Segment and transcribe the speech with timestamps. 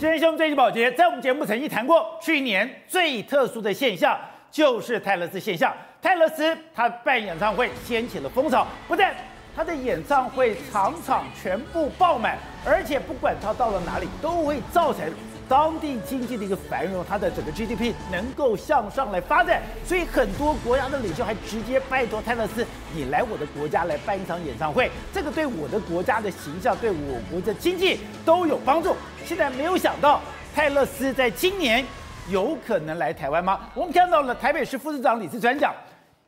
[0.00, 4.18] 今天兄最近保洁在我们节目曾经谈过，去年最特殊的现象
[4.50, 5.70] 就是泰勒斯现象。
[6.00, 9.14] 泰勒斯他办演唱会掀起了风潮，不但
[9.54, 15.04] 他的演唱会场场全部爆满，而且不管他到了哪里，都会造成。
[15.50, 22.64] 当地经济的一个繁荣，它的整个 GDP 能够向上来发展，所以很多国家的领袖还直接拜托泰勒斯，
[22.94, 28.94] 你来我的国家来办一场演唱会，这个对我的国家的形象，对我国的经济都有帮助。
[29.24, 30.20] 现在没有想到
[30.54, 31.84] 泰勒斯在今年
[32.28, 33.68] 有可能来台湾吗？
[33.74, 35.74] 我们看到了台北市副市长李志川讲，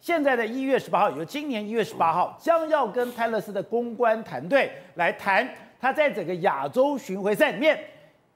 [0.00, 5.48] 现在的一月十八号，也就今年一月十八号，将要跟泰勒斯的公关团队来谈
[5.80, 7.78] 他在整个亚洲巡回赛里面。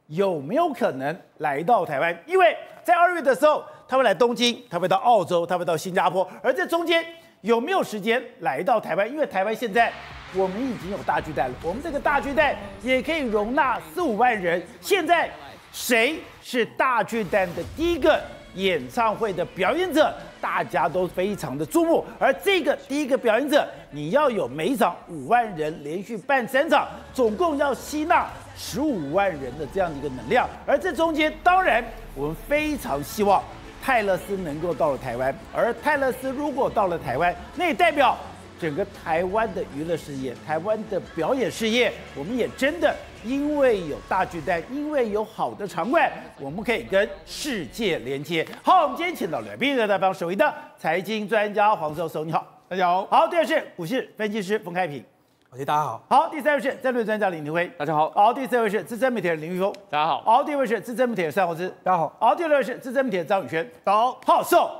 [0.08, 2.16] 有没有可能来到台湾？
[2.26, 6.28] 因为在二月的时候，他会来东京，他会到澳洲，他会到新加坡。
[6.42, 7.04] 而这中间
[7.40, 9.10] 有没有时间来到台湾？
[9.10, 9.92] 因为台湾现在
[10.34, 14.62] 我们已经有大巨蛋了，我们这个大巨蛋也可以容纳四五万人。
[14.80, 15.28] 现在
[15.72, 18.20] 谁是大巨蛋的第一个
[18.54, 20.14] 演唱会的表演者？
[20.40, 22.04] 大家都非常的注目。
[22.20, 28.28] 而这个第一个表演者，你要有每一场五万人连续办三场，总共要吸纳。
[28.56, 33.42] 十五万人的这样的一个能量，而这中间当然我们非常希望
[33.82, 38.16] 泰勒斯能够到了台湾，而泰勒斯如果到了台湾，那也代表
[38.58, 48.46] 整个台湾的娱乐事业、台湾的表演事业，我们也真的因为有大巨蛋，因为有好的场馆，我们可以跟世界连接。
[48.62, 53.06] 好，我们今天请到了宾的大方首位的财经专家黄教授，你好，大家好。
[53.06, 55.04] 好，第二是股市分析师冯开平。
[55.50, 64.70] 大家好，好，第三位是战略专家李廷辉，大家好，好，第四位是资深媒体人林玉峰，大家好，好，第五位是资深媒体人蔡宏志，大家好，好，第六位是资深媒体人张宇轩，好，好，受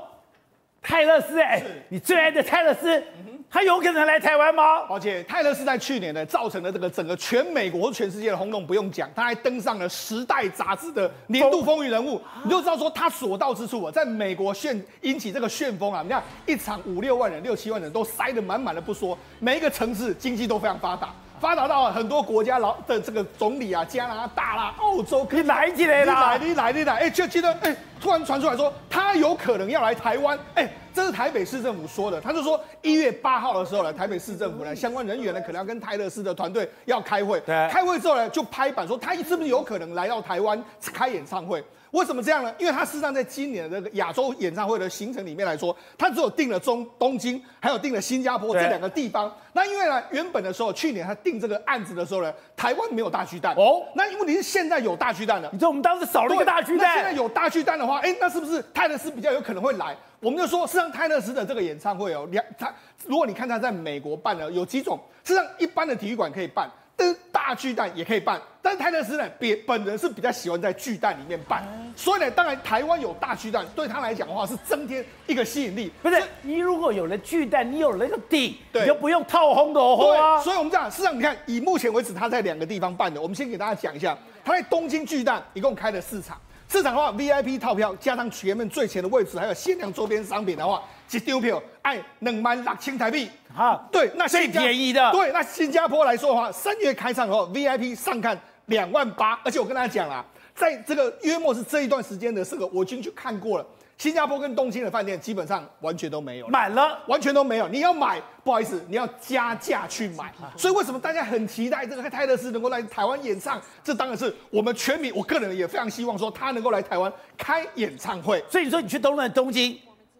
[0.81, 3.03] 泰勒斯，哎，你最爱的泰勒丝。
[3.49, 4.63] 他有可能来台湾吗？
[4.89, 12.21] 而且泰勒是在去年呢，造成了这个整个全美国、全世界的轰动，不用讲，他还登上了《时代》杂志的年度风云人物。
[12.43, 16.01] 你就知道说他所到之处啊，在美国旋引起这个旋风啊！
[16.03, 21.13] 你看一场五六万人、六七万人都塞得满满的不说，每一个城市经济都非常发达。
[21.39, 41.63] 发达到很多国家老的这个总理啊，加拿大啦、澳洲，可以来起来啦，你来，你来，哎，就记得，哎，突然传出来说他有可能要来台湾，哎，这是台北市政府说的，他就说一月八号的时候呢，台北市政府呢相关人员呢可能要跟泰勒斯的团队要开会，开会之后呢就拍板说他是不是有可能来到台湾开演唱会。
[41.91, 42.53] 为什么这样呢？
[42.57, 49.33] 因为他事实上在今年的这个亚洲演唱会的行程里面来说，他只有定了中东京，还有定了新加坡这两个地方。
[49.53, 53.83] 那因为呢，原本的时候去年他定这个案子的时候呢，台湾没有大巨蛋哦。
[53.95, 56.87] 那问题是现在有大巨蛋了，你知道我们当时少了一个大巨蛋。
[56.87, 59.95] 那现在有大巨蛋的话，哎，那是不是泰勒斯比较有可能会来？
[60.19, 62.73] 我们就说，事实上泰勒斯的这个演唱会哦，两他
[63.05, 66.69] 如果你看他在美国办的有几种，事实上一般的体育馆可以办。
[66.99, 71.63] 但是大巨蛋也可以办，但是泰勒斯呢，别本人是比较喜欢在巨蛋里面办，
[71.95, 75.91] 所以呢，当然台湾有大巨蛋，对他来讲的话是增添一个吸引力。
[76.01, 80.41] 不是，你如果有了巨蛋，你有了那个底，对你就不用套红的红啊。
[80.41, 86.35] 所以我们这样，事实上你看，以目前为止他在两个地方办的，我们先给大家讲一下，他在东京巨蛋一共开了四场。
[86.67, 93.29] 四场的话，VIP 套票加上前面最前的位置，还有限量周边商品的话，一张票哎两万六千台币。
[93.55, 95.11] 哈，对，那最便宜的。
[95.11, 100.23] 对，那新加坡来说的话，三月开唱后，VIP 上看两万八，而且我跟大家讲啦，
[100.53, 103.65] 在这个约莫是这一段时间的这个，我已经去看过了。
[103.97, 107.67] 新加坡跟东京的饭店基本上完全都没有满了，完全都没有。
[107.67, 110.31] 你要买，不好意思，你要加价去买。
[110.55, 113.59] 所以为什么大家很期待这个泰勒斯能够来台湾演唱？
[113.83, 118.43] 这当然是我们全民，我个人也非常希望说他能够来台湾开演唱会。
[118.47, 119.75] 所以你说你去东南东京，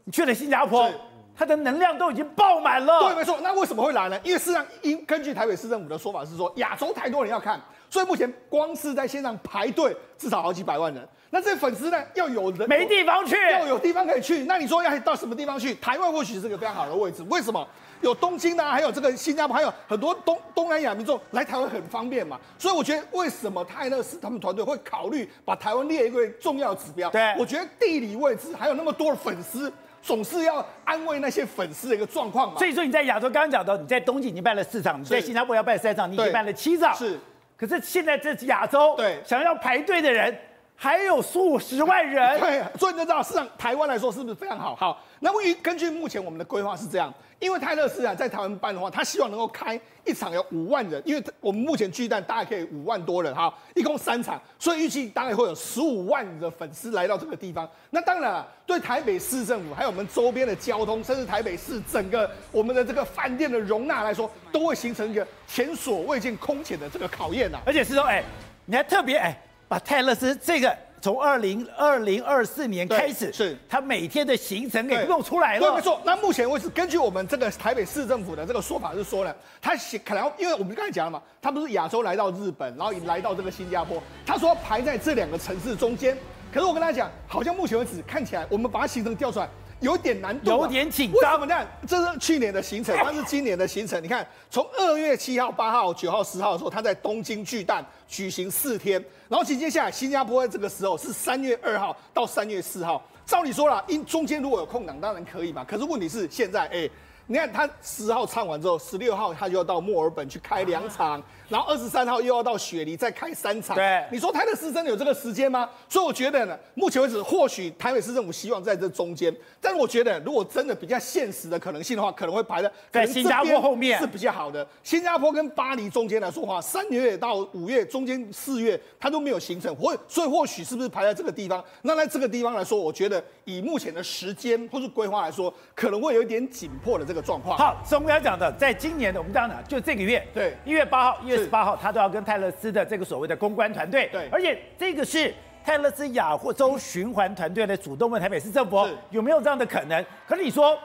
[0.08, 0.90] 你去了新加坡，
[1.36, 3.02] 他的能量都已经爆满了。
[3.02, 3.38] 对，没错。
[3.44, 4.18] 那为什么会来呢？
[4.24, 7.60] 因为事实上，因根据台北市政府的说法是说，亚洲太多人要看。
[7.90, 14.44] 所以目前光是在线上排队至少好几百万人，那这粉丝呢要有人 没地方去，要有地方可以去。
[14.46, 15.76] 那你说要到什么地方去？
[15.76, 17.22] 台湾或许是个非常好的位置。
[17.30, 17.68] 为什么？
[18.02, 22.40] 有东京啊，还有这个新加坡，还有很多东东南亚民众来台湾很方便嘛。
[22.58, 27.10] 所以我觉得为什么泰勒斯他们团队会考虑把台湾列一个重要指标？
[27.10, 29.72] 对，我觉得地理位置还有那么多的粉丝，
[30.02, 32.58] 总是要安慰那些粉丝的一个状况嘛。
[32.58, 36.96] 所以说你在亚洲刚刚讲到，你在东京已经办了四场，你在新加坡要办三场，你已经办了七场。
[36.96, 37.20] 是。
[37.56, 40.38] 可是现在这亚洲对想要排队的人
[40.80, 44.76] 还有数十万人， 对，所以你就知道，事实上台湾来说是不是非常好？
[44.76, 47.14] 好，那么根据目前我们的规划是这样。
[47.40, 57.70] 因为泰勒斯啊，在台湾办的话，他希望能够开一场有五万人，因为我们目前巨蛋大概可以五万多人哈，一共三场，所以预计大概会有十五万的粉丝来到这个地方。
[57.92, 67.60] 那当然了，对台北市政府还有我们周边的交通，甚至台北市整个我们的这个饭店的容纳来说，都会形成一个前所未见空前的这个考验呐。
[67.68, 68.24] 而且是说，哎，
[68.66, 69.40] 你还特别哎。
[69.68, 75.60] 把泰勒斯这个从二零二零二四年开始，是他每天的行程给弄出来了。
[75.60, 76.02] 对，没错。
[76.04, 86.18] 那目前为止，根据我们这个台北市政府的这个说法是说呢，他可能因为我们刚才讲了嘛，他不是亚洲来到日本，然后来到这个新加坡，他说排在这两个城市中间。
[86.52, 89.48] 可是我跟他讲，好像目前为止看起来，我们把它行程调出来。
[89.80, 91.34] 有点难度，有点紧张。
[91.34, 91.68] 为什么呢？
[91.88, 94.02] 这是去年的行程， 它是今年的行程。
[94.02, 103.04] 你看，从二月七号、八号、九号、十号的时候，他在东京巨蛋举行四天，然后紧接下来新加坡在这个时候是三月二号到三月四号。
[103.26, 105.64] 照理说啦，因中间如果有空档，当然可以嘛。
[105.64, 106.92] 可是问题是现在，哎、欸。
[107.30, 113.76] 你看他十号唱完之后，十六号他就要到墨尔本去开两场，然后二十三号又要到雪梨再开三场。
[113.76, 115.70] 对，你说泰勒斯真的有这个时间吗？
[115.90, 124.66] 所以我觉得呢，目前为止或许台北市政府希望在这中间，但是我觉得如果真的比较现实的可能性的话，可能会排在在新加坡后面是比较好的。
[124.82, 131.62] 新加坡跟巴黎中间来说的话，三月到五月中间四月它都没有行程，或所以或许是不是排在这个地方？
[131.82, 137.17] 那在这个地方来说，我觉得以目前的时间或是规划来说，可能会有一点紧迫的这个。
[137.22, 137.58] 状况。
[137.58, 145.34] 好，所以我们要讲的，在今年的我们这样讲，就这个月，对，一月八号、一月十八号，他都要跟泰勒斯的这个所谓的公关团队，对，而且这个是
[145.64, 150.06] 泰勒斯亚洲循环团队的主动问台北市政府有没有这样的可能。
[150.26, 150.78] 可是你说，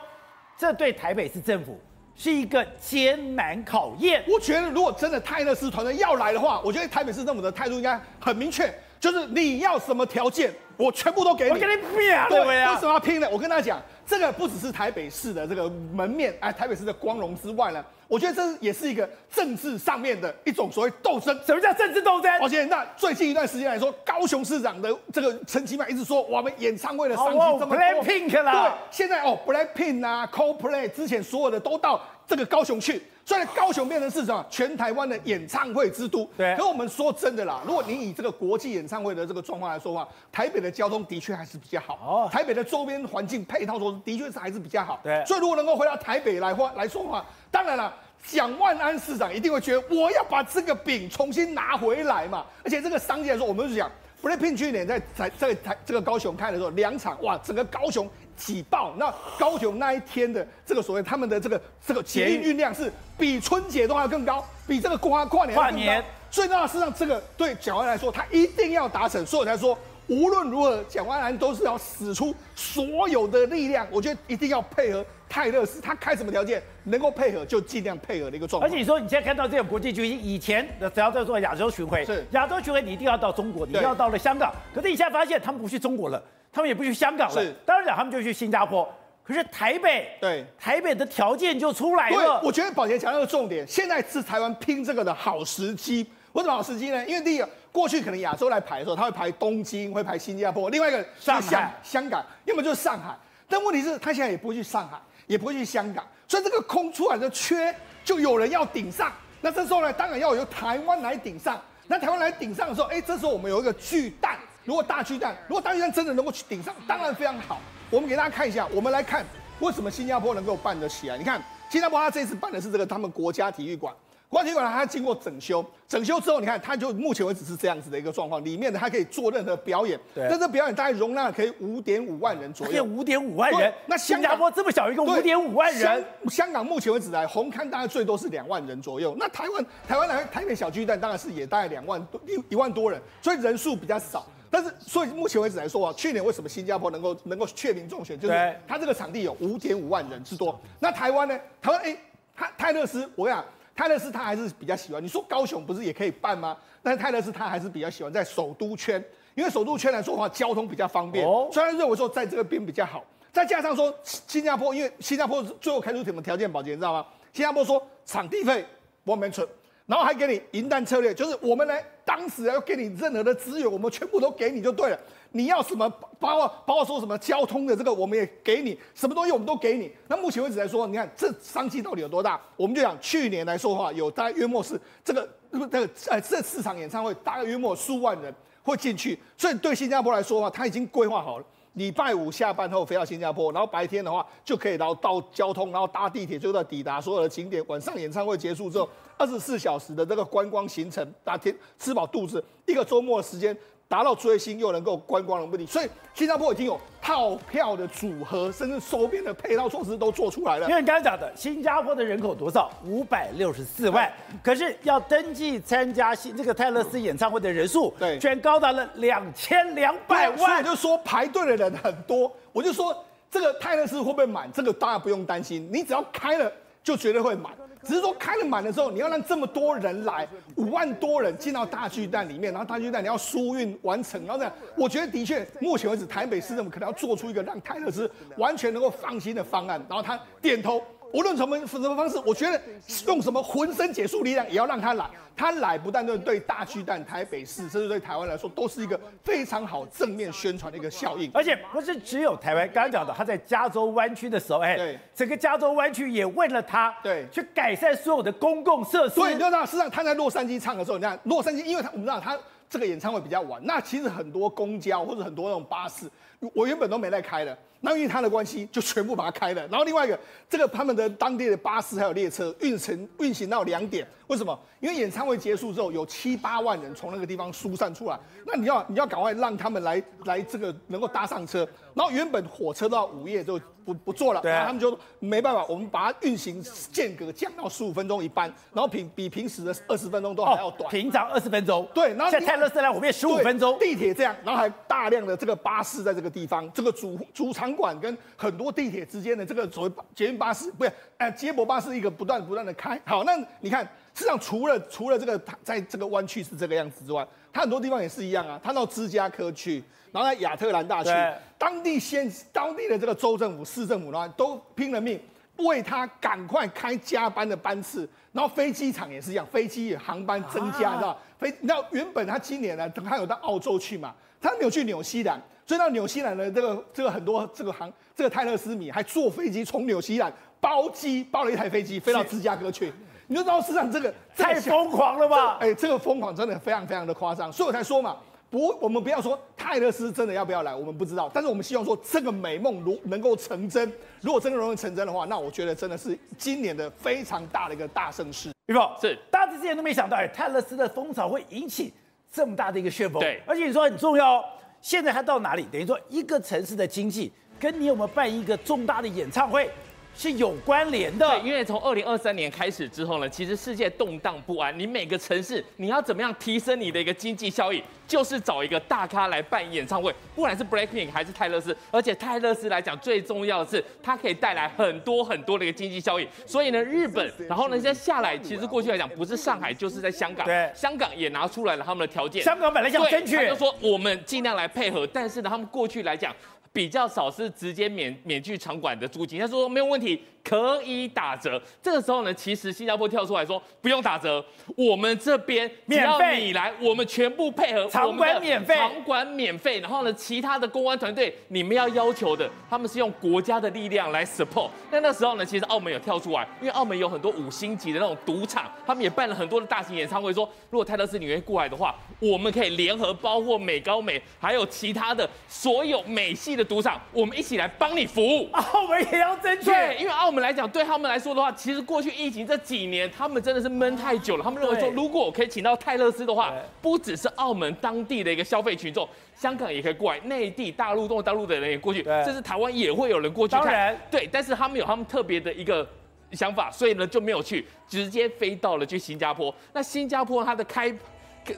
[0.58, 1.80] 这对台北市政府
[2.16, 4.24] 是一个艰难考验。
[4.28, 11.50] 我觉得，如果真的泰勒斯团队要来的话，我觉得台北市政府的态度应该很明确，就是你要什么条件，我全部都给你。
[11.52, 12.26] 我跟你拼啊！
[12.28, 13.28] 对，为什么要拼呢？
[13.30, 13.80] 我跟他讲。
[14.04, 21.34] 这个不只是台北市的这个门面，哎，台北市的光荣之外呢，我觉得这也是一个政治上面的一种所谓斗争。
[21.46, 22.30] 什么叫政治斗争？
[22.42, 33.02] 而且那最近一段时间来说，高雄市长的这个陈其迈一直说，我们演唱会的商机这么多，Blackpink 啦，对，现在哦，Blackpink 啊，Coldplay 之前所有的都到这个高雄去。
[33.24, 34.44] 所以高雄变成是什么？
[34.50, 36.28] 全台湾的演唱会之都。
[36.36, 36.56] 对。
[36.56, 41.94] 可我们说真的啦，如果你以这个国际演唱会的这个状况来说的话，台北的交通的确还是比较好。
[42.04, 42.28] 哦。
[42.32, 45.00] 台北的周边环境配套说，的确是还是比较好。
[45.02, 45.24] 对。
[45.24, 52.44] 所以如果能够回到台北来话来说的话，当然了，蒋万安市长一定会觉得我要把这个饼重新拿回来嘛。
[52.64, 53.90] 而且这个商机来说，我们是讲。
[54.22, 58.94] BLACKPINK 去年在在在台这个高雄开的时候，两场哇，整个高雄挤爆。
[58.96, 65.54] 那高雄那一天的这个所谓他们的这个这个捷运运量是比春节都还要更高，比这个跨跨年。
[65.54, 66.04] 跨年。
[66.30, 69.24] 所以那事实上这个对蒋万安来说，他一定要达成。
[69.26, 73.86] 所以才说，无论如何，蒋万安都是要使出所有的力量。
[73.90, 75.04] 我觉得一定要配合。
[75.28, 78.68] 泰勒斯他开什么条件能够配合就尽量配合的一个状况。
[78.68, 84.52] 而且你说你现在看到这种国际巨星，以前只要在做亚洲巡回，是亚洲巡回你一定要到中国，你一定要到了香港。
[84.74, 88.88] 可是你现在发现他们不去中国了，他们也不去香港了，是当然讲他们就去新加坡。
[89.24, 92.40] 可是台北，对台北的条件就出来了。
[92.44, 96.06] 我觉得宝杰强调的重点，现在是台湾拼这个的好时机。
[96.32, 97.04] 为什么好时机呢？
[97.06, 103.16] 因为第一个，过去可能亚洲来排的时候，他会排东京，会排新加坡，另外一个上海、香港，要么就是上海。
[103.48, 104.98] 但问题是，他现在也不会去上海。
[105.28, 109.10] 也不会去香港，所以这个空出来的缺就有人要顶上。
[109.40, 111.58] 那这时候呢，当然要由台湾来顶上。
[111.86, 114.36] 那台湾来顶上的时候，哎，这时候我们有一个巨蛋。
[114.64, 117.60] 如果大巨蛋，如果大巨蛋真的能够去顶上，当然非常好。
[117.90, 119.24] 我们给大家看一下，我们来看
[119.58, 121.18] 为什么新加坡能够办得起来。
[121.18, 123.92] 你看，新加坡它这次办的是这个他们国家体育馆。
[124.28, 130.00] 国家体育馆它经过整修，整修之后，你看它就目前为止是这样子的一个状况，里面的它可以做任何表演。
[130.14, 130.26] 对。
[130.30, 132.82] 但这表演大概容纳可以五点五万人左右。
[132.82, 133.70] 五点五万人。
[133.84, 139.14] 那新加坡这么小一个五点五万人香，香港目前为止来红磡大概最多是两万人左右。
[139.18, 144.24] 那台湾台湾来台北小巨蛋当然是也大概两万多一一万多人，所以人数比较少。
[144.52, 150.60] 但是所以目前为止来说啊，去年为什么新加坡能够能够确名中选，就是它这个场地有五点五万人之多。
[150.78, 151.40] 那台湾呢？
[151.62, 151.96] 台湾哎，
[152.36, 153.42] 泰泰勒斯，我跟你讲。
[153.74, 156.54] 泰勒斯他还是比较喜欢，你说高雄不是也可以办吗？
[156.82, 159.02] 但是泰勒斯他还是比较喜欢在首都圈，
[159.34, 161.26] 因为首都圈来说的话，交通比较方便。
[161.26, 163.02] 哦，所以认为说在这个边比较好。
[163.32, 166.52] 再加上说新加坡，因为新加坡最后开出什么条件？
[166.52, 167.06] 保洁你知道吗？
[167.32, 168.62] 新加坡说场地费
[169.04, 169.48] 我们存，
[169.92, 174.98] 然后还给你银弹策略，就是我们呢当时要给你任何的资源，我们全部都给你就对了。
[175.32, 175.86] 你要什么，
[176.18, 179.92] 包括包括说什么交通的这个，我们也给你，什么东西我们都给你。
[180.08, 182.40] 那目前为止来说，你看这商机到底有多大？
[182.56, 189.18] 我们就讲去年来说的话，有大概约莫是这个这个呃这四场演唱会，大概约莫数万人会进去。
[189.36, 191.44] 所以对新加坡来说的话，他已经规划好了，
[191.74, 197.64] 礼拜五下班后飞到新加坡，然后白天的话就可以到到交通，然后搭地铁就到抵达所有的景点。
[197.66, 203.56] 晚上演唱会结束之后，二十四小时的这个观光行程，打天吃饱肚子，一个周末的时间。
[203.92, 205.66] 达到追星又能够观光的目的。
[205.66, 210.66] 所以新加坡已经有套票的组合，甚至周边的配套措施都做出来了。
[210.66, 212.70] 因为你刚才讲的，新加坡的人口多少？
[212.86, 214.10] 五百六十四万，
[214.42, 220.38] 可是要登记参加新这个泰勒斯演唱会的人数，对，居然高达了两千两百万。
[220.38, 222.96] 所以我就说排队的人很多，我就说
[223.30, 224.50] 这个泰勒斯会不会满？
[224.52, 226.50] 这个大家不用担心，你只要开了
[226.82, 227.52] 就绝对会满。
[227.84, 240.82] 只是说开了满的时候，你要让这么多人来，五万多人进到大巨蛋里面，然后大巨蛋你要疏运完成，然后这样，我觉得的确，目前为止台北市政府可能要做出一个让泰勒斯完全能够放心的方案，然后他点头。
[241.12, 242.60] 无论什么什么方式，我觉得
[243.06, 245.08] 用什么浑身解数力量也要让他来。
[245.34, 251.30] 他来不但对对大巨蛋、台北市，甚至对台湾来说，都是一个非常好正面宣传的一个效应。
[251.32, 259.14] 而且不是只有台湾，刚刚讲的他在加州湾区的时候，哎，对，整个加州湾区也为了他，对，去改善所有的公共设施。
[259.14, 262.38] 所以你知道，事实上他在洛杉矶唱的时候，你看洛杉矶，因为他我们知道他
[262.68, 266.06] 这个演唱会比较晚，那其实很多公交或者很多那种巴士，
[266.54, 267.56] 我原本都没在开的。
[267.84, 269.66] 那因为他的关系，就全部把它开了。
[269.66, 270.16] 然后另外一个，
[270.48, 274.56] 这个他们的当地的巴士还有列车运程运行到两点，为什么？
[274.78, 281.68] 因为演唱会结束之后，有七八万人从那个地方疏散出来，那你要你要赶快让他们来来这个能够搭上车。
[281.92, 290.88] 然后原本火车到午夜就不不坐了，然后他们就没办法，我们把它运行间隔降到十五分钟一班，然后平比平时的二十分钟都还要短。
[290.88, 293.76] 哦、平常二十分钟，对，然后在泰勒斯来我们也十五分钟。
[293.80, 302.98] 地铁这样，然后还大量的这个巴士在这个地方，这个主主场馆跟很多地铁之间的这个所谓捷运巴士，不是，呃，接驳巴士一个不断不断的开。
[303.04, 303.84] 好，那你看，
[304.14, 308.58] 实际上除了除了这个在这个湾区是这个样子之外，它很多地方也是一样啊。
[308.64, 311.10] 它到芝加哥去，然后在亚特兰大去，
[311.58, 315.20] 当地先当地的这个州政府、市政府呢，都拼了命
[315.56, 318.08] 为他赶快开加班的班次。
[318.32, 321.18] 然后飞机场也是一样，飞机航班增加，啊、你知道？
[321.38, 325.38] 飞，你知道原本他今年呢，他有到澳洲去嘛，他没有去纽西兰。
[325.64, 332.92] 所以到纽西兰的这个这个很多这个航这个泰勒斯米还坐飞机从纽西兰包机包了一台飞机飞到芝加哥去，
[333.26, 335.56] 你就知道市场这个太疯狂了吧？
[335.60, 338.16] 哎，这个疯狂真的非常非常的夸张，所以我才说嘛，
[338.50, 343.90] 不，我们不要说泰勒斯真的要不要来，我们不知道，但是我们希望说这个美梦如能够成真，
[344.20, 348.52] 如果真的容易成真的话，那我觉得真的是今年的非常大的一个大盛事。
[348.66, 351.92] 玉凤是，大家之前都没想到，哎，泰勒斯的风潮会引起
[352.30, 354.44] 这么大的一个旋风，对，而且你说很重要。
[354.82, 355.64] 现在还到哪里？
[355.72, 359.70] 等于说一个城市的经济跟你有没有办一个重大的演唱会
[360.16, 361.28] 是有关联的。
[361.28, 364.76] 对，因为从二零二三年开始之后呢，其实世界动荡不安。
[364.78, 371.76] 你每个城市你要怎么样提升你的一个经济效益，就是找一个大咖来办演唱会，不管是 Blackpink 还是泰勒斯。
[371.90, 376.28] 而且泰勒斯来讲，最重要的是它可以带来很多很多的一个经济效益。
[376.46, 380.46] 所以呢，日本，然后呢，现在下来，其实过去来讲不是上海就是在香港。
[380.46, 382.42] 对，香港也拿出来了他们的条件。
[382.42, 386.34] 香港本来想争取，他就说我们尽量来配合，但是呢，他们过去来讲。
[386.72, 391.60] 比较少是直接免免去场馆的租金，他说没有问题，可以打折。
[391.82, 394.42] 这个时候呢，其实新加坡跳出来说不用打折，
[394.74, 399.80] 我们这边只要你来，我们全部配合，场馆免费，场馆免费。
[399.80, 404.70] 然后呢，其他的公安团队你们要要求的，他们是用国家的力量来 support。
[404.90, 416.61] 那那时候呢，其实澳门有跳出来，因为澳门有很多五星级的那种赌场，他们也办了很多的大型演唱会，说如果泰勒斯你愿意过来的话，我们可以联合包括美高美还有其他的所有美系的。
[416.64, 418.48] 赌场，我们一起来帮你服务。
[418.52, 424.44] 澳门也要争取，对，因为澳门来讲，对他们来说的话，其实过去疫情这几年，他们真的是闷太久了。
[424.44, 433.64] 他们认为说，如果我可以请到泰勒斯的话，不只是澳门当地的一个消费群众，香港也可以过来，内地、大陆、中国大陆的人也过去，甚至台湾也会有人过去看。
[433.64, 435.88] 当然，对，但是他们有他们特别的一个
[436.32, 439.54] 想法，所以呢就没有去，直接飞到了去新加坡。
[439.72, 440.94] 那新加坡它的开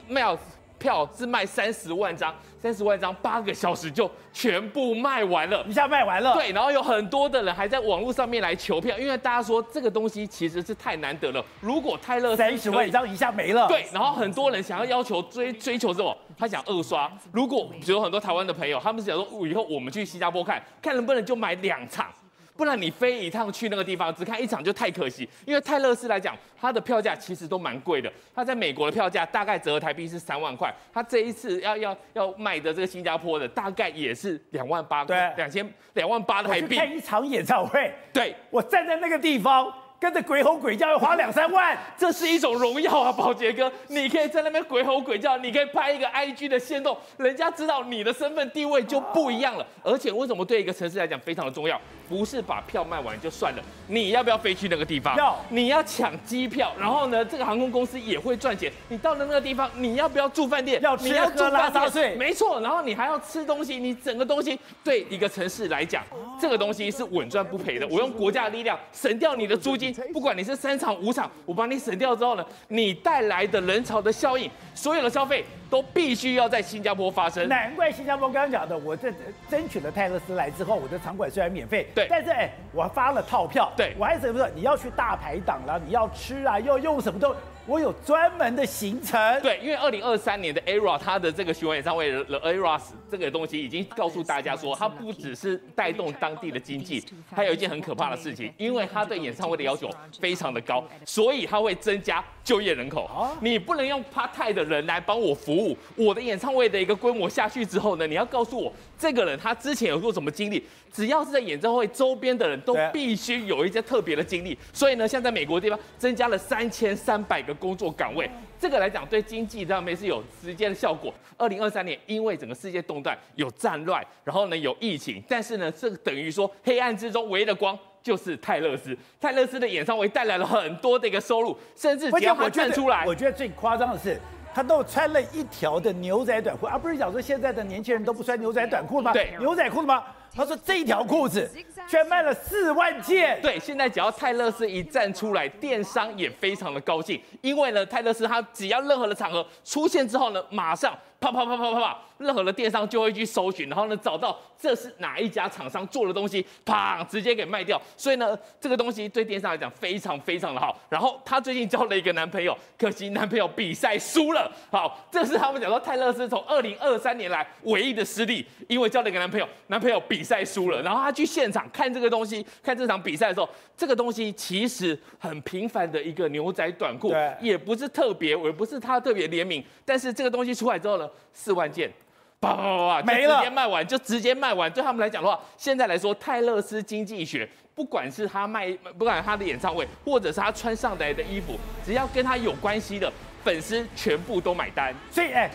[0.07, 0.37] 卖。
[0.77, 6.33] 票是卖三十万张，三十万张八个小时就全部卖完了，一下卖完了。
[6.33, 11.43] 对，然后有很多的人还在网络上面来求票，因为大家说这个东西其实是太难得了。
[11.61, 16.15] 如果泰勒斯三十万张一下没了，对，然后很多人想要要求追追求什么？
[16.37, 17.11] 他想二刷。
[17.31, 22.07] 如果比如很多台湾的朋友，他们是想说以后我们去新加坡看看能不能就买两场。
[22.55, 25.27] 不然你飞一趟去那个地方，只看一场就太可惜。
[25.45, 28.11] 因为泰勒斯来讲，它的票价其实都蛮贵的。
[28.33, 36.75] 它在美国的票价大概折合台币是三万块，它这一次要要要卖的这个新加坡的大概也是两万八，对，两千两万八台币。
[36.75, 39.71] 看一场演唱会，对，我站在那个地方。
[39.97, 43.71] 跟着鬼吼鬼叫要花两三万，这是一种荣耀啊，宝杰哥！
[43.87, 49.65] 你可以在那边鬼吼鬼叫，你可以拍一个 IG 的线动，人家知道你的身份地位就不一样了。
[49.81, 51.79] 而且为什么对一个城市来讲非常的重要？
[52.07, 55.15] 不是把票卖完就算了，你要不要飞去那个地方？
[55.15, 55.35] 要。
[55.49, 58.71] 你要抢机票，然后呢，这个航空公司也会赚钱。
[58.89, 60.81] 你到了那个地方，你要不要住饭店？
[60.81, 62.15] 要吃你要住拉撒睡。
[62.15, 66.03] 没错，然后你还要吃东西，你整个东西对一个城市来讲，
[66.39, 67.87] 这个东西是稳赚不赔的。
[67.87, 77.47] 我用国家的力量省掉你的租金， 不管你是三场五场，我帮你省掉之后呢，你带来的人潮的效应，所有的消费都必须要在新加坡发生。
[77.47, 79.11] 难怪新加坡刚刚讲的，我这
[79.49, 87.35] 争取了泰勒斯来之后，我的场馆虽然免费，对，但是哎，我发了套票，对，我还什么说你要去大排档了，你要吃啊，要用什么都。
[87.67, 92.81] 我有专门的行程，对，因为二零二三年的 ERA 它的这个巡回演唱会 The ERAS
[93.17, 97.03] 这个东西已经告诉大家说，它不只是带动当地的经济，
[97.33, 103.09] 还有一件很可怕的事情，因为它对演唱会的要求非常的高，所以它会增加就业人口。
[103.41, 117.55] 你不能用 part time 的人来帮我服务，我的演唱会的一个规模下去之后呢，你要告诉我这个人他之前有过什么经历，只要是在演唱会周边的人都必须有一些特别的经历，所以呢，像在美国地方增加了三千三百个。
[117.55, 118.29] 工作岗位，
[118.65, 121.13] 这个来讲对经济上面是有直接的效果。
[121.37, 128.97] 二零二三年，因为整个世界动荡，有战乱，然后呢有疫情，但是呢，这等于说黑暗之中唯一的光就是泰勒斯。
[129.21, 134.19] 泰勒斯的演唱会带来了很多的一个收入，甚至只要他站出来，我觉得最夸张的是，
[134.51, 139.13] 他都穿了一条的牛仔短裤，而、啊、不是讲说现在的年轻人都不穿牛仔短裤吗？
[139.13, 140.03] 对，牛仔裤吗？
[140.33, 141.47] 他说这一条裤子
[141.87, 143.39] 全卖了四万件。
[143.41, 157.81] 对，现在只要泰勒斯一站出来，电商也非常的高兴，因为呢，泰勒斯他只要任何的场合出现之后呢，马上啪啪啪啪啪啪，任何的电商就会去搜寻，然后呢找到这是哪一家厂商做的东西，啪直接给卖掉。
[157.95, 160.77] 所以呢，这个东西对电商来讲非常非常的好。
[160.89, 164.51] 然后他最近交了一个男朋友，可惜男朋友比赛输了。
[164.69, 170.25] 好，这是他们讲到泰勒斯从二零二三年来唯一的失利，因为交了一个男朋友，男朋友比。
[170.25, 181.91] 赛输了，然后他去现场看这个东西，看这场比赛的时候，这个东西其实很平凡的一个牛仔短裤，也不是特别，也不是他特别联名，但是这个东西出来之后呢，四万件，
[182.39, 184.71] 啪啪啪啪，没了，直接卖完就直接卖完。
[184.71, 193.11] 对他们来讲的话，现在来说，泰勒斯经济学，不管是他卖，不管他的演唱会，或者是他穿上来的衣服，只要跟他有关系的
[193.43, 194.95] 粉丝，全部都买单。
[195.11, 195.51] 所以，哎，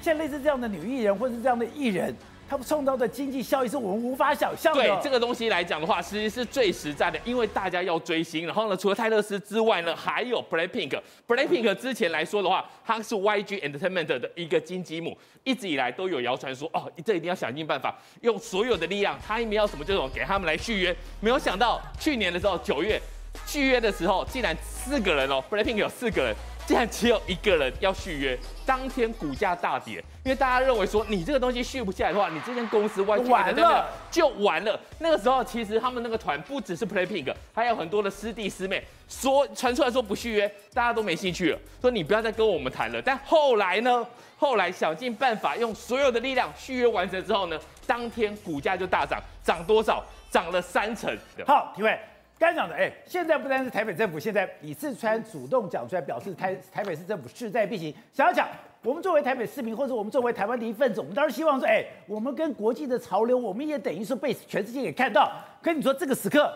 [0.00, 2.12] 像类似这样的女艺人，或者是这样的艺人。
[2.52, 4.82] 他们创造的经济效益是我们无法想象的。
[4.82, 8.44] 对这个东西来讲的话，其实是最实在的，因为大家要追星。
[8.46, 11.00] 然后呢，除了泰勒斯之外呢，还有 Blackpink。
[11.26, 20.94] Blackpink 之前来说的话，它是 YG Entertainment 的一个金鸡母，一直以来都有谣传说，哦，这一定要想尽办法，用所有的力量，他们要什么这种给他们来续约。
[21.20, 23.00] 没有想到去年的时候，九月
[23.46, 26.36] 续约的时候，竟然四个人哦，Blackpink 有四个人。
[26.66, 34.78] 竟然只有一个人要续约，当天股价大跌，因为大家认为说你这个东西续不下来的话，你这间公司完完了就完了。
[35.00, 43.02] 那个时候其实他们那个团不只是 Blackpink，还有很多的师弟师妹说传出来说不续约，大家都没兴趣了，说你不要再跟我们谈了。
[43.02, 44.06] 但后来呢，
[44.38, 50.02] 后来想尽办法用所有的力量续约完成之后呢，当天股价就大涨，涨多少？
[50.30, 51.14] 涨了三成。
[51.46, 51.98] 好，提问。
[52.42, 57.94] 刚讲的，哎，现在不单是台北政府，现在以四川主动讲出来，表示台台北市政府势在必行。
[58.12, 58.48] 想想，
[58.82, 65.30] 我们作为台北市民，或者我们作为台湾的一份子，我们当然希望说，哎，我们跟国际的潮流，我们也等于说被全世界给看到。
[65.62, 66.52] 可你说这个时刻。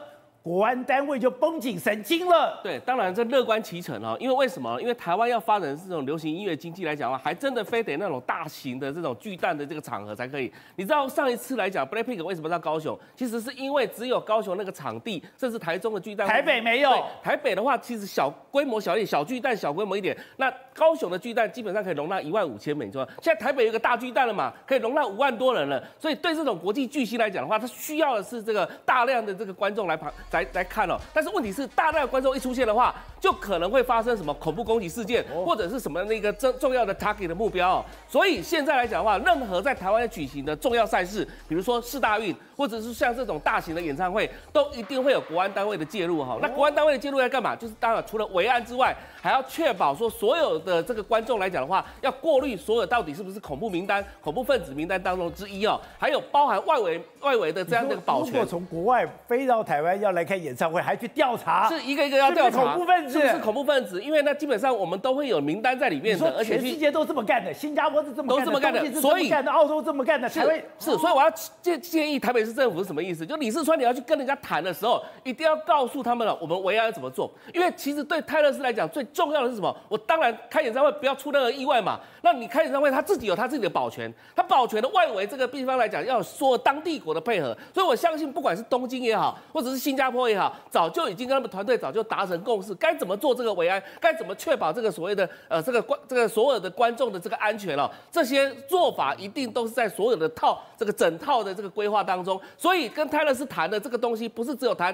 [0.46, 2.61] 国安单位就绷紧神经了。
[2.62, 4.80] 对，当然这乐观其成啊，因为为什么？
[4.80, 10.52] 因为台湾要发展这种流行音乐经济来讲的话，还真的非得那种大型的这种巨蛋的这个场合才可以。
[10.76, 12.96] 你知道上一次来讲，BLACKPINK 为什么到高雄？
[13.16, 17.04] 其实是因为只有高雄那个场地，甚至台中的巨蛋，台北没有。
[17.20, 20.16] 台北的话，其实小规模小一点，小巨蛋小规模一点。
[20.37, 23.04] 那高雄的巨蛋基本上可以容纳一万五千美座。
[23.20, 25.82] 现在台北有个大巨蛋了嘛，可以容纳五万多人了。
[25.98, 30.96] 所以对这种国际巨星来讲的话，他需要的是这个大量的这个观众来旁来来看哦。
[31.14, 37.85] 但是问题是，大量的观众一出现的话，就可能会发生什么恐怖攻击事件，或者是什么那个重重要的 target 的目标。
[38.09, 46.38] 所以现在来讲的话，任何在台湾举行的重要赛事，比如说四大运，或者是像这种大型的演唱会，都一定会有国安单位的介入哈。
[46.40, 47.57] 那国安单位的介入要干嘛？
[47.57, 55.81] 就是当然除了维安之外，还要确保说所有的这个观众来讲的话，要过滤所有到底是不是恐怖名单、恐怖分子名单当中之一哦。
[55.99, 58.33] 还有包含外围外围的这样的保全。
[58.33, 64.03] 如果从国外飞到台湾要来开演唱会，还去调查，是一个一个要调查恐怖分子，是不是恐怖分子？
[64.03, 71.31] 因为那基本上我们都会有名单在里面的，而且全世界都这么干的，新加坡是这么干的，都这么干的，所以澳洲这么干的，台湾是，是，所以我要
[71.62, 73.25] 建建议台北市政府是什么意思？
[73.25, 77.31] 就李四川你要去跟人家谈的时候，一定要告诉他们了，我们维安要怎么做？
[77.55, 79.75] 因为其实对泰勒斯来讲，最重要的是什么？
[79.89, 82.01] 我当然开演唱会不要出任何意外嘛。
[82.23, 87.57] 那你开演唱会，他自己有他自己的保全，他保全的外围这个地方来讲，要说当地国的配合。
[87.73, 97.77] 所以我相信，不管是东京也好，或者是新加坡也好，早就已经跟他们团队早就达成共识，该怎么做这个维安，该怎么确保这个所谓的呃这个观这个所有的观众的这个安全。
[97.77, 102.40] 了、哦，这些做法一定都是在所有的套这个整套的这个规划当中。
[102.59, 104.92] 所以跟泰勒斯谈的这个东西，不是只有谈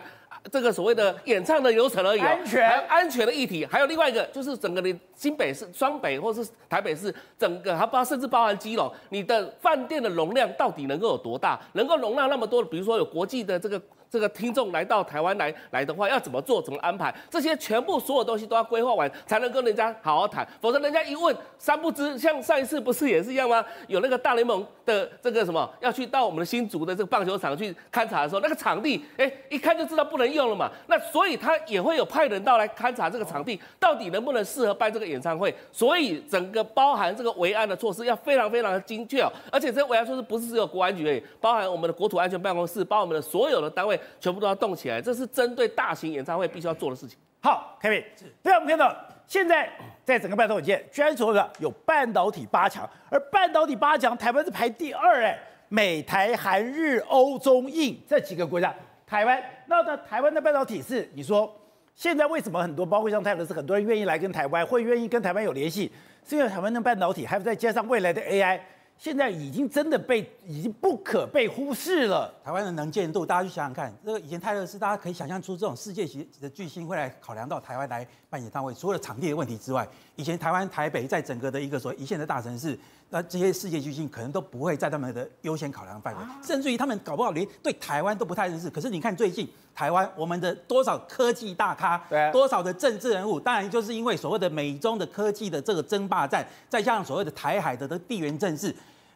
[0.51, 2.69] 这个所谓的演唱的流程而已、哦，安全。
[2.69, 3.23] 还安全。
[3.23, 13.81] 的议题，还有另外一个就是整个的新北市、双北或是台北市整个，还包甚至包含基隆，你的饭店的容量到底能够有多大，能够容纳那么多，比如说有国际的这个。
[14.13, 16.61] 这个听众来到台湾来来的话，要怎么做？
[16.61, 17.15] 怎么安排？
[17.31, 20.47] 这些全部所有东西都要规划完，才能跟人家好好谈。
[20.61, 23.65] 否则人家一问三不知，像上一次不是也是一样吗？
[23.87, 30.71] 有那个大联盟的这个什么要去到我们的新竹的这个棒球场去勘察的时候，那个场地哎一看就知道不能用了嘛。
[30.89, 35.55] 那所以他也会有派人到来勘察这个场地到底能不能适合办这个演唱会。
[35.73, 39.33] 所以整个包含这个维安的措施要非常非常的精确哦。
[39.51, 43.99] 而且这维安措施不是只有国安局而已，包含我们的国土安全办公室，包含我们的所有的单位。
[44.21, 47.19] 全部都要动起来，这是针对大型演唱会必须要做的事情。
[47.41, 48.05] 好，Kevin，
[48.43, 49.69] 对，我们看到现在
[50.05, 55.39] 在整个半导体界，居然说的有半导体八强，而半导体八强，台湾是排第二，哎，
[55.69, 58.75] 美台韩日欧中印这几个国家，
[59.07, 61.53] 台湾，那那台湾的半导体是，你说
[61.97, 65.91] 现在为什么很多，包括像泰勒斯，很多人愿意来跟台湾，会愿意跟台湾有联系，
[66.25, 68.61] 是因为台湾的半导体，还有再加上未来的 AI。
[69.03, 72.33] 现在已经真的被已经不可被忽视了。
[72.45, 78.73] 台湾的能见度，大家去想想看，这个以前泰勒斯，大家可以想象出这种世界级的巨星会来考量到台湾来办演唱会。
[78.73, 79.85] 除了场地的问题之外，
[80.15, 82.79] 以前台湾台北在整个的一个所谓一线的大城市，
[83.11, 88.71] 那这些世界巨星可能都不会在他们的优先考量范围，啊、甚至于他们搞不好连对台湾都不太认识。
[88.71, 98.73] 可是你看最近台湾，我们的多少科技大咖，对，多少的政治人物，当然就是因为所谓的美中的科技的这个争霸战，再加上所谓的台海的的地缘政治。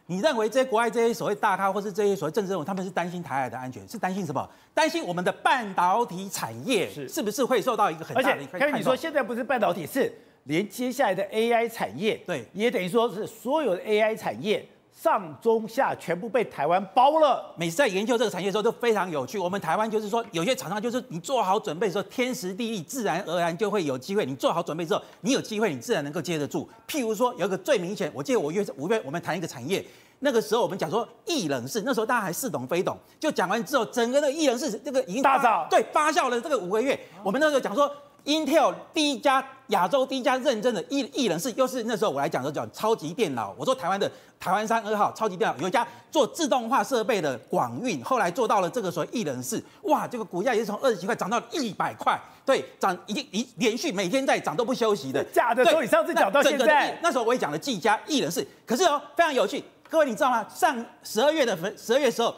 [0.07, 4.49] 你认为这些国外这些所谓大咖，或是这些所谓政治人物，他们是担心台海的安全，是担心什么？
[4.73, 8.29] 担心我们的半导体产业是是不是会受到一个很大的？
[8.53, 10.11] 而且，看你说现在不是半导体，是
[10.45, 14.65] 连接下来的 AI 产业，对，也等于说是所有的 AI 产业。
[14.99, 17.53] 上中下全部被台湾包了。
[17.55, 19.37] 每次在研究这个产业的时候都非常有趣。
[19.37, 24.25] 我们台湾就是说，有些厂商就是你做好准备的时候，天时地利自然而然就会有机会。
[24.25, 26.67] 你做好准备之后，你有机会，你自然能够接得住。
[26.87, 29.85] 譬如说，有一个最明显，我记得我约五月我们谈一个产业，
[30.19, 36.99] 那个时候我们讲说液冷式，那时候大家还似懂非懂，就讲完之后，整个的液冷式这个已经大造对发酵了这个五个月。
[37.23, 37.91] 我们那时候讲说。
[38.27, 43.55] Intel 第一家亚洲第一家认证的艺艺人士，又是那时候我来讲的叫超级电脑。
[43.57, 55.23] 我说台湾的台湾三二号超级电脑有一家做自动化设备的广运，后来做到了这个所谓艺人士，哇，这个股价也是从二十几块涨到一百块，对，涨已经一连续每天在涨都不休息的。
[55.33, 60.45] 假的，所以上次讲到现在，那时候我也讲了技嘉艺人士，可是哦非常有趣，各位你知道吗？
[60.53, 62.35] 上十二月的十二月的时候。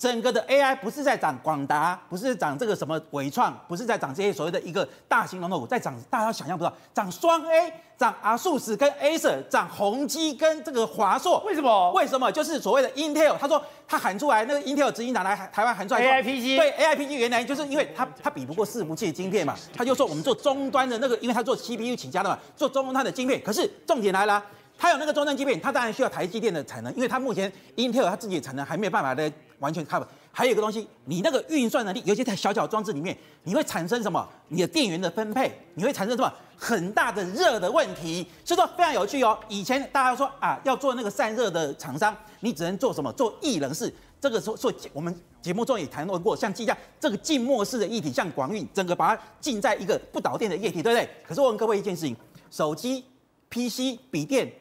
[0.00, 11.38] 整个的 AI 不是在涨广达，不是涨这个什么纬创，不是在涨这些所谓的一个大型龙头股，在涨大家想象不到，涨双 A，涨 ASUS 跟 Acer，涨宏基跟这个华硕。
[11.44, 11.92] 为什么？
[11.92, 12.32] 为什么？
[12.32, 23.38] 就是所谓的 Intel，他说他喊出来，那个 Intel 执行长来台湾喊出来，AIPG，对 AIPG 原来就是因为他他比不过伺服器的晶片嘛， 他就说我们做终端的那个，因为他做 CPU 起家的嘛，做终端的晶片。
[23.42, 24.42] 可是重点来了。
[24.82, 29.30] 它有那个终端晶片，它当然需要台积电的产能，因为它目前 Intel 它自己的产能还没有办法来
[29.60, 30.04] 完全 cover。
[30.32, 34.28] 还有一个东西，你那个运算能力，尤其在小小装置里面，你会产生什么？
[34.48, 38.26] 你的电源的分配，你会产生什么很大的热的问题。
[38.44, 39.38] 所以说非常有趣哦。
[39.48, 43.12] 以前大家说啊，要做那个散热的厂商，你只能做什么？
[43.12, 43.92] 做液冷式。
[44.20, 51.08] 这个时候做我们节目中也谈论过，像技嘉这个浸没式的液体，像广运整个把它浸在一个不导电的液体，对不对？
[51.26, 52.14] 可是我问各位一件事情：
[52.50, 53.04] 手机、
[53.48, 54.52] PC、笔电。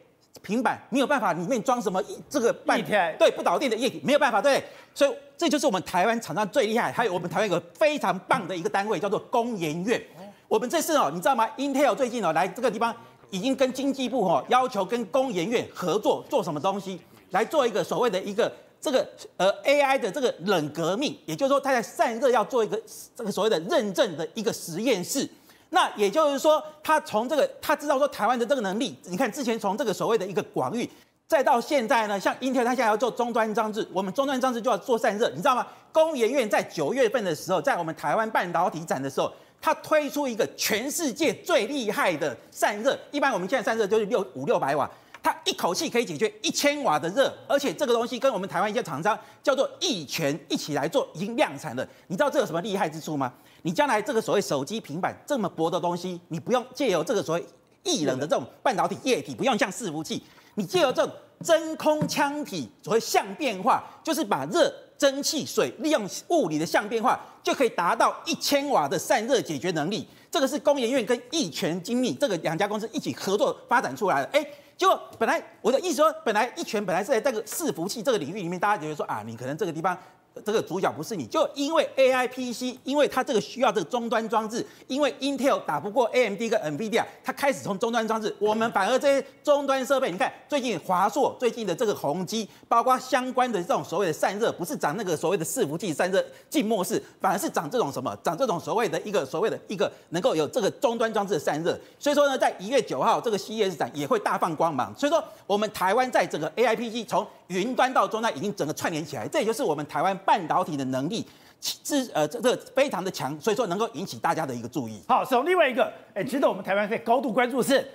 [0.42, 4.64] 平板没有办法里面装什么这个半天对不导电的液体没有办法对，
[4.94, 10.02] 所以这就是我们台湾厂商最厉害，还有我们台湾一个非常棒的一个单位叫做工研院。
[10.48, 12.96] 我们这次哦，你知道吗？Intel 最近哦来这个地方
[13.30, 17.00] 已经跟经济部哦要求跟工研院合作做什么东西，
[17.32, 22.82] 来做一个所谓的一个这个呃 AI 的这个冷革命，也就是说它在散热要做一个
[23.16, 25.30] 这个所谓的认证的一个实验室。
[25.70, 30.90] 那也就是说，他从这个他知道说台湾的这个能力，你看之前从这个所谓的一个广域，
[31.28, 35.66] 再到现在呢，像 Intel 它现在要做终端装置，我们终端装置就要做散热，你知道吗？
[35.92, 42.98] 工研院在九月份的时候，在我们台湾半导体展的时候，它推出一个全世界最厉害的散热。
[43.12, 44.90] 一般我们现在散热就是六五六百瓦，
[45.22, 51.88] 它一口气可以解决一千瓦的热，而且这个东西跟我们台湾一些厂商叫做一全一起来做，已经量产了。
[52.08, 53.32] 你知道这有什么厉害之处吗？
[53.62, 57.46] 你将来这个所谓手机、平板这么薄的东西，你不用借由这个所谓
[57.84, 60.24] 液冷的这种半导体液体，不用像伺服器。
[60.56, 70.08] 你借由这种真空腔体，所谓相变化，就是把热、蒸汽、水利用物理的相变化，就可以达到一千瓦的散热解决能力。
[70.30, 74.30] 这个是工研院跟昱全精密这个两家公司一起合作发展出来的。
[74.38, 74.46] 哎，
[74.78, 79.98] 就本来我的意思说，本来一全本来是在这个伺服器这个领域里面，大家觉得说啊，你可能这个地方。
[80.46, 101.78] 这个主角不是你，就因为 AI PC，因为它这个需要这个终端装置，因为 Intel 打不过 AMD 跟 NVIDIA，它开始从终端装置，我们反而这些终端设备，你看最近华硕最近的这个宏基，包括相关的这种所谓的散热，不是涨那个所谓的伺服器散热静默式，反而是涨这种什么，涨这种所谓的一个所谓的一个能够有这个终端装置的散热。
[102.00, 104.94] 所以说呢，在一月九号这个 CES 展也会大放光芒。
[104.98, 111.26] 所以说，我们台湾在整个 AI PC 从云端到终端已经整个串联起来，这也就是我们台湾半导体的能力，
[111.62, 115.02] 是呃这这非常的强，所以说能够引起大家的一个注意。
[115.08, 117.88] 好，从另外一个，哎，值得我们台湾可以高度关注是，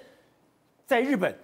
[0.87, 1.35] 在日本。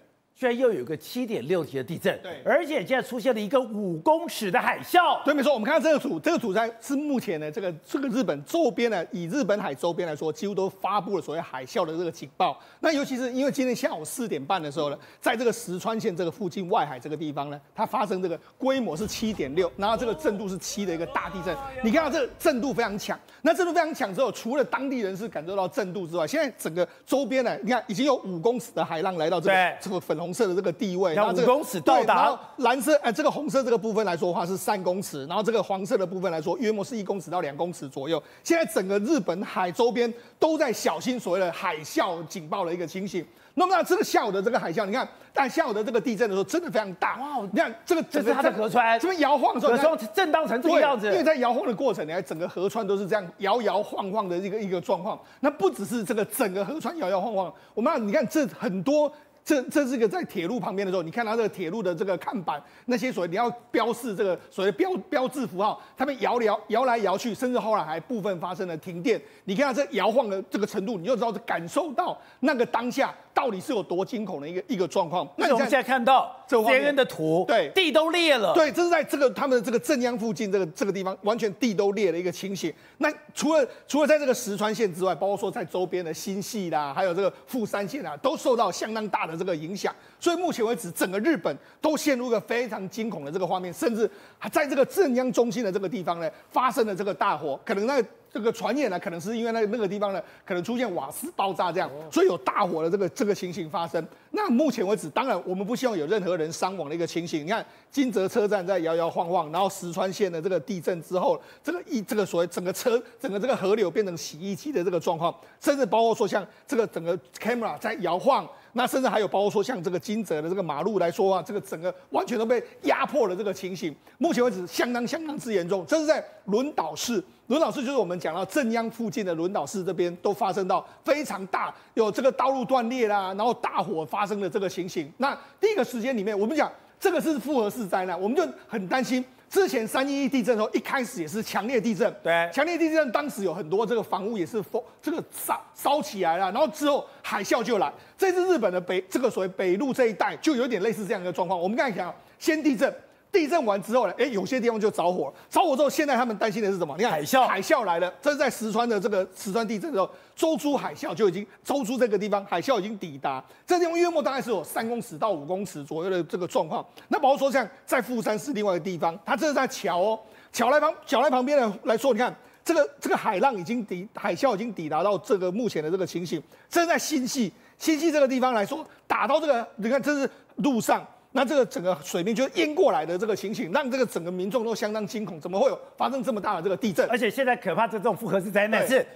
[0.41, 5.23] 居然又有个七点六级的地震，对，而且现在出现了一个五公尺的海啸。
[5.23, 5.53] 对，没错。
[5.53, 12.59] 我们看到这个图，这个图在是目前的这个这个日本周边呢，以日本海周边来说，几乎都发布了所谓海啸的这个警报。
[12.81, 21.55] 那尤其是因为今天下午四点半的时候呢，在这个石川县这个附近外海这个地方呢，它发生这个规模是七点六，然后这个震度是七的一个大地震。
[21.85, 31.15] 你看到这个震度非常强，那震度非常强之后，除了当地人是感受到震度之外，现在整个周边呢，你看已经有五公尺的海浪来到这个这个粉红色的这个地位。
[31.15, 38.23] 然后五公尺到达蓝色，哎，这个红色这个部分来说的话是三公尺，然后这个黄色的部分来说约莫是一公尺到两公尺左右。
[38.43, 43.25] 现在整个日本海周边都在小心所谓的海啸警报的一个情形。
[43.55, 47.19] 那么，那这个下午的这个海啸，你看，但下午的这个地震的时候，真的非常大。
[47.19, 47.49] 哇！
[47.53, 51.07] 你看这个这是它的河川这边摇晃的时候，河川震荡成这个样子。
[51.07, 55.19] 因为在摇晃的过程，你看整个河川都是这样摇摇晃晃的一个一个状况。
[55.41, 59.13] 那不只是这个整个河川摇摇晃晃，我们你看这很多。
[59.45, 69.21] 这这是一个在铁路旁边的时候，你看到这个铁路的这个看板，那些所谓你要标示这个所谓标标志符号，他们摇摇摇来摇去，甚至后来还部分发生了停电。
[69.45, 75.27] 你看到这摇晃的这个程度，你就知道感受到那个当下到底是有多惊恐的一个一个状况。
[75.37, 78.53] 那我们现在看到这边的图，对，地都裂了。
[78.55, 82.73] 对，这是在这个他们的这个镇央附近这个这个地方，完全地都裂了一个情形。
[82.99, 89.95] 那除了除了在这个石川县之外，包括说在周边的新系啦，还有这个富山县啊，都受到相当大的这个影响。
[90.19, 98.09] 所以目前为止，整个日本都陷入一个非常惊恐的这个画面，甚至还在这个震央中心的这个地方呢，发生了这个大火，可能那個。
[98.33, 104.07] 这个传言呢，可能是因为那那个地方呢，可能出现瓦斯爆炸这样，所以有大火的这个这个情形发生。
[104.31, 107.45] 那目前为止，当然我们不希望有任何人伤亡的一个情形。
[107.45, 123.95] 你看金泽车站在摇摇晃晃，然后石川县的这个地震之后，这个一这个所谓整个车整个这个河流变成洗衣机的这个状况，甚至包括说像这个整个 camera 在摇晃，那甚至还有包括说像这个金泽的这个马路来说啊，这个整个完全都被压迫了这个情形。
[124.19, 127.23] 目前为止相当相当之严重，这是在轮岛市。
[127.49, 135.13] 轮岛市就是我们讲到震央附近的轮岛市这边都发生到非常大，有这个道路断裂啦，然后大火发生的这个情形。
[135.19, 139.25] 那第一个时间里面，我们讲这个是复合式灾难，我们就很担心。
[139.51, 147.93] 之前三一一地震的时候，一开始也是强烈地震，对，强烈地震当时有很多这个房屋也是封这个烧烧起来了，然后之后海啸就来。
[148.17, 151.61] 这次日本的北这个所谓北陆这一带就有点类似这样一个状况。
[151.61, 152.95] 我们刚才讲先地震。
[153.33, 155.33] 地震完之后呢，哎，有些地方就着火。
[155.49, 156.95] 着火之后，现在他们担心的是什么？
[156.97, 158.13] 你看海啸，海啸来了。
[158.21, 163.43] 这是在石川的这个石川地震的时候，周珠海啸就已经周出这个地方，海啸已经抵达。
[163.65, 166.85] 这地方约莫大概是有三公尺到五公尺左右的这个状况。
[167.07, 170.21] 那包括说像在富山市另外一个地方，它这是在桥哦，
[170.53, 176.43] 桥来旁桥来旁边的来说，你看这个这个海浪已经抵海啸已经抵达到这个目前的这个情形。
[176.69, 181.07] 这是在新系新系这个地方来说，打到这个，你看这是路上。
[181.33, 187.09] 那这个整个水面就淹过来的这个情形，让这个整个民众都相当惊恐，怎么会有发生这么大的这个地震？
[187.09, 189.07] 而且现在可怕的这种复合式灾难是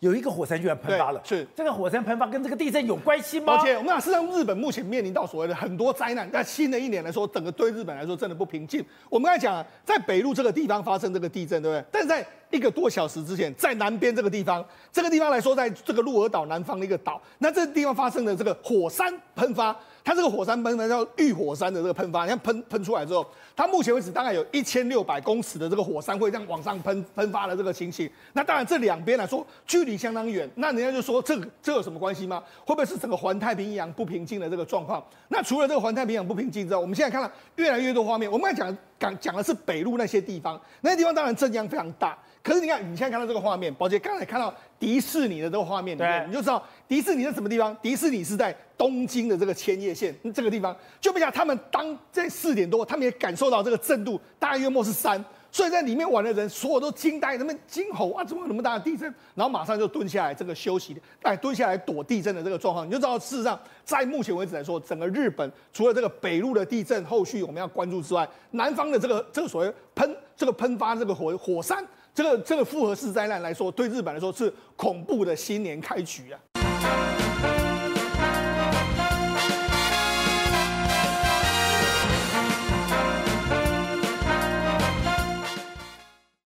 [0.00, 3.54] 有一个火山居然喷发了，是这个火山喷发跟这个地震有关系吗？
[3.54, 8.82] 而且我们讲，事实上日本目前面临到所谓的很多灾难，在新的一年来说，整个对日本来说真的不平静。
[9.10, 11.84] 我们刚才讲，在北陆这个地方发生这个地震，对不对？
[11.90, 19.76] 但是在一个多小时之前，在南边这个地方，这个地方来说，在这个鹿儿岛南方的一个岛，那这个地方发生了这个火山喷发。
[20.04, 28.08] 它这个火山喷发叫浴火山的这个喷发，你看喷喷出来之后，它目前为止大概有一千六百公尺的这个火山会这样往上喷喷发的这个情形。
[28.32, 32.42] 那当然这两边来说距离相当远，那人家就说这这有什么关系吗？
[32.64, 35.04] 会不会是整个环太平洋不平静的这个状况？
[35.28, 38.30] 那除了这个环太平洋不平静之外，我们现在看到越来越多画面。
[38.30, 42.16] 我们刚才讲讲讲的是北陆那些地方，那些地方当然震央非常大。
[42.42, 47.76] 可是你看，你现在看到这个画面，宝杰刚才看到迪士尼的这个画面里面，对你就知道迪士尼在什么地方。
[47.82, 50.74] 迪士尼是在东京的这个千叶县这个地方。
[51.00, 59.12] 就不讲他们当在四点多，他们也感受到这个震度大约莫是三，所以在里面玩的人所有都惊呆，他们惊吼啊，怎么有那么大的地震？
[59.34, 71.84] 然后马上就蹲下来这个休息，哎，蹲下来躲地震的这个状况，你就知道事实上在目前为止来说，整个日本除了这个北陆的地震后续我们要关注之外，南方的这个这个所谓喷这个喷发这个火火山。
[72.18, 77.27] 这个这个复合式灾难来说，对日本来说是恐怖的新年开局啊。